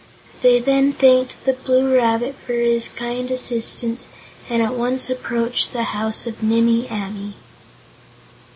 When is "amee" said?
6.89-7.35